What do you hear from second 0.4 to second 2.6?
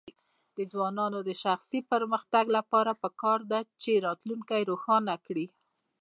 د ځوانانو د شخصي پرمختګ